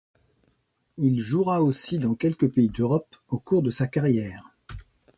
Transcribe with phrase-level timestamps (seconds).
[0.97, 4.49] Il jouera aussi dans quelques pays d'Europe au cours de sa carrière.